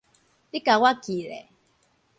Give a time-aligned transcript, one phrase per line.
[0.03, 0.11] 你共我
[0.95, 1.49] 記咧